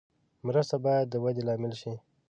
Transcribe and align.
مرسته 0.47 0.75
باید 0.85 1.05
د 1.09 1.15
ودې 1.23 1.43
لامل 1.47 1.73
شي. 1.81 1.93